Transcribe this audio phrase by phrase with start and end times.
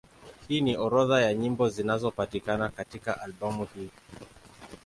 [0.47, 3.89] Hii ni orodha ya nyimbo zinazopatikana katika albamu hii.